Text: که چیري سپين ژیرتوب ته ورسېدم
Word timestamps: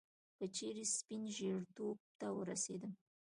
که 0.37 0.45
چیري 0.57 0.85
سپين 0.95 1.23
ژیرتوب 1.35 1.97
ته 2.19 2.27
ورسېدم 2.37 2.93